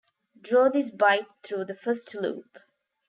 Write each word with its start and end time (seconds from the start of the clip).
Draw 0.41 0.69
this 0.69 0.89
bight 0.89 1.27
through 1.43 1.65
the 1.65 1.75
first 1.75 2.15
loop. 2.15 2.57